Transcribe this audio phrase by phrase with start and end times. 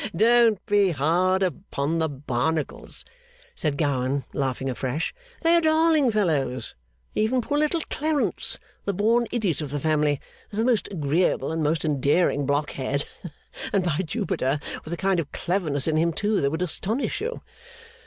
[0.15, 3.05] Don't be hard upon the Barnacles,'
[3.53, 6.73] said Gowan, laughing afresh, 'they are darling fellows!
[7.13, 10.19] Even poor little Clarence, the born idiot of the family,
[10.49, 13.05] is the most agreeable and most endearing blockhead!
[13.71, 17.43] And by Jupiter, with a kind of cleverness in him too that would astonish you!